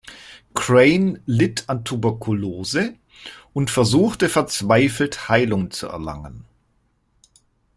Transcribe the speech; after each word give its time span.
Crane 0.55 1.21
litt 1.27 1.65
an 1.69 1.85
Tuberkulose 1.85 2.95
und 3.53 3.69
versuchte 3.69 4.29
verzweifelt, 4.29 5.29
Heilung 5.29 5.69
zu 5.69 5.89
erlangen. 5.89 6.45